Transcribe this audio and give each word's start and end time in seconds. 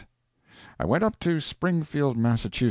I 0.79 0.85
went 0.87 1.03
up 1.03 1.19
to 1.19 1.39
Springfield, 1.39 2.17
Mass. 2.17 2.47